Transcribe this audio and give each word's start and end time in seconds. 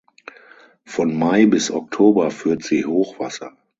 Von 0.83 1.15
Mai 1.15 1.45
bis 1.45 1.69
Oktober 1.69 2.31
führt 2.31 2.63
sie 2.63 2.85
Hochwasser. 2.87 3.55